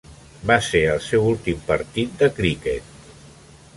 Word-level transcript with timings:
Va 0.51 0.55
ser 0.67 0.81
el 0.93 1.03
seu 1.07 1.27
últim 1.33 1.61
partit 1.67 2.17
de 2.23 2.31
criquet. 2.39 2.91